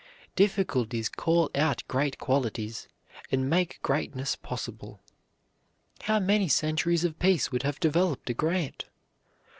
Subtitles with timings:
[0.35, 2.87] Difficulties call out great qualities,
[3.31, 4.99] and make greatness possible.
[6.05, 8.85] How many centuries of peace would have developed a Grant?